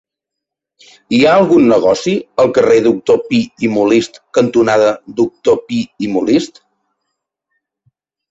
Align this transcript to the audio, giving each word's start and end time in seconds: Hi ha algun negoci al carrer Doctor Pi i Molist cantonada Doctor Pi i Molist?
Hi 1.15 1.17
ha 1.25 1.33
algun 1.41 1.65
negoci 1.71 2.13
al 2.43 2.49
carrer 2.55 2.77
Doctor 2.87 3.19
Pi 3.27 3.41
i 3.67 3.69
Molist 3.75 4.17
cantonada 4.39 4.89
Doctor 5.21 5.61
Pi 5.69 5.83
i 6.07 6.09
Molist? 6.15 6.59